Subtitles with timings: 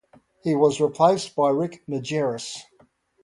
[0.41, 2.61] He was replaced by Rick Majerus.